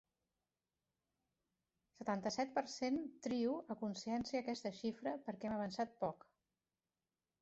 Setanta-set 1.97 2.55
per 2.57 2.63
cent 2.77 2.97
Trio 3.27 3.53
a 3.75 3.77
consciència 3.85 4.41
aquesta 4.45 4.73
xifra 4.81 5.15
perquè 5.29 5.51
hem 5.51 5.57
avançat 5.59 5.95
poc. 6.05 6.27